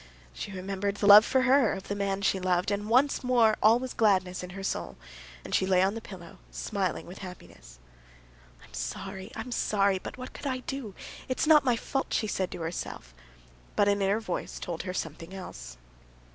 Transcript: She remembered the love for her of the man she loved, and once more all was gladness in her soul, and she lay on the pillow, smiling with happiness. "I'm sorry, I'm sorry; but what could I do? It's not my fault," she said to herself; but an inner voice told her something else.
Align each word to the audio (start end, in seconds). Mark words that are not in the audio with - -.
She 0.33 0.51
remembered 0.51 0.95
the 0.95 1.05
love 1.05 1.23
for 1.25 1.43
her 1.43 1.73
of 1.73 1.87
the 1.87 1.93
man 1.95 2.23
she 2.23 2.39
loved, 2.39 2.71
and 2.71 2.89
once 2.89 3.23
more 3.23 3.55
all 3.61 3.77
was 3.77 3.93
gladness 3.93 4.41
in 4.41 4.49
her 4.57 4.63
soul, 4.63 4.97
and 5.45 5.53
she 5.53 5.67
lay 5.67 5.83
on 5.83 5.93
the 5.93 6.01
pillow, 6.01 6.39
smiling 6.49 7.05
with 7.05 7.19
happiness. 7.19 7.77
"I'm 8.63 8.73
sorry, 8.73 9.31
I'm 9.35 9.51
sorry; 9.51 9.99
but 9.99 10.17
what 10.17 10.33
could 10.33 10.47
I 10.47 10.61
do? 10.61 10.95
It's 11.29 11.45
not 11.45 11.63
my 11.63 11.75
fault," 11.75 12.15
she 12.15 12.25
said 12.25 12.49
to 12.49 12.61
herself; 12.61 13.13
but 13.75 13.87
an 13.87 14.01
inner 14.01 14.19
voice 14.19 14.57
told 14.59 14.81
her 14.81 14.93
something 14.95 15.35
else. 15.35 15.77